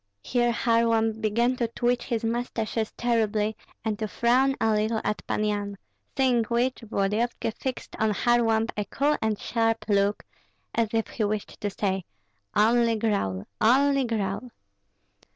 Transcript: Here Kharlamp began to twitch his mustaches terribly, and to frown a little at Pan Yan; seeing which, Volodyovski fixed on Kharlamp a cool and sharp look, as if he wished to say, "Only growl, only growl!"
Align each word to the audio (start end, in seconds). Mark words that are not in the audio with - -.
Here 0.23 0.51
Kharlamp 0.51 1.21
began 1.21 1.57
to 1.57 1.67
twitch 1.67 2.05
his 2.05 2.23
mustaches 2.23 2.91
terribly, 2.97 3.55
and 3.85 3.99
to 3.99 4.07
frown 4.07 4.55
a 4.59 4.71
little 4.73 4.99
at 5.03 5.21
Pan 5.27 5.43
Yan; 5.43 5.77
seeing 6.17 6.43
which, 6.45 6.81
Volodyovski 6.81 7.51
fixed 7.51 7.95
on 7.99 8.09
Kharlamp 8.13 8.71
a 8.75 8.85
cool 8.85 9.15
and 9.21 9.37
sharp 9.39 9.85
look, 9.87 10.23
as 10.73 10.89
if 10.93 11.07
he 11.09 11.23
wished 11.23 11.61
to 11.61 11.69
say, 11.69 12.03
"Only 12.55 12.95
growl, 12.95 13.45
only 13.61 14.03
growl!" 14.05 14.49